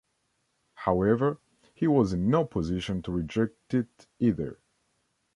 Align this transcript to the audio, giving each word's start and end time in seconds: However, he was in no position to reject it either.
However, 0.73 1.37
he 1.75 1.85
was 1.85 2.11
in 2.13 2.27
no 2.27 2.43
position 2.43 3.03
to 3.03 3.11
reject 3.11 3.75
it 3.75 4.07
either. 4.17 4.57